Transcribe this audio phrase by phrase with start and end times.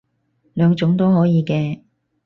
[0.55, 1.81] 兩種都可以嘅